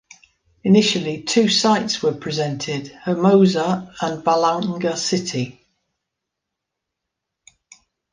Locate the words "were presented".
2.01-2.87